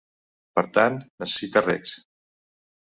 Per 0.59 0.63
tant, 0.79 0.97
necessita 1.25 1.65
regs. 1.69 1.97